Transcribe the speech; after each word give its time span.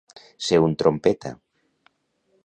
Ser 0.45 0.57
un 0.67 0.73
trompeta. 0.81 1.33